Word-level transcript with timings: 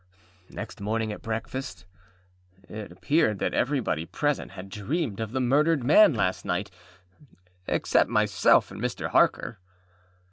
Next 0.49 0.81
morning 0.81 1.11
at 1.11 1.21
breakfast, 1.21 1.85
it 2.67 2.91
appeared 2.91 3.37
that 3.37 3.53
everybody 3.53 4.07
present 4.07 4.53
had 4.53 4.67
dreamed 4.69 5.19
of 5.19 5.31
the 5.31 5.39
murdered 5.39 5.83
man 5.83 6.15
last 6.15 6.43
night, 6.43 6.71
except 7.67 8.09
myself 8.09 8.71
and 8.71 8.81
Mr. 8.81 9.09
Harker. 9.11 9.59